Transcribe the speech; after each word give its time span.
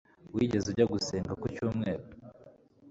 Wigeze 0.35 0.65
ujya 0.69 0.85
gusenga 0.93 1.31
ku 1.39 1.45
cyumweru? 1.55 2.03